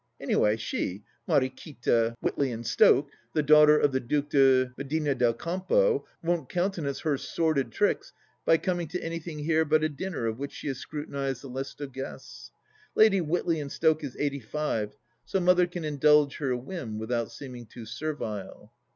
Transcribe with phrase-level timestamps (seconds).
[0.19, 5.35] Any way she, Mariquita Witley and Stoke, the daughter of the Due de Medina del
[5.35, 8.11] Campo, won't countenance her sordid tricks
[8.43, 11.81] by coming to anything here but a dinner of which she has scrutinized the list
[11.81, 12.49] of guests.
[12.95, 17.67] Lady Witley and Stoke is eighty five, so Mother can indulge her whim without seeming
[17.67, 18.73] too servile.